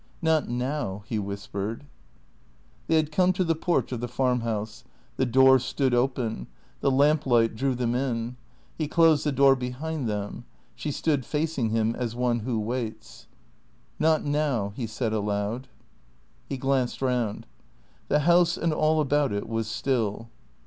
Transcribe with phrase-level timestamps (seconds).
[0.23, 1.83] "Not now," he whispered.
[2.87, 4.83] They had come to the porch of the farmhouse.
[5.17, 6.47] The door stood open.
[6.79, 8.35] The lamp light drew them in.
[8.75, 10.45] He closed the door behind them.
[10.73, 13.27] She stood facing him as one who waits."
[13.99, 15.67] Not now," he said aloud.
[16.49, 17.45] He glanced round.
[18.07, 20.29] The house and all about it was still.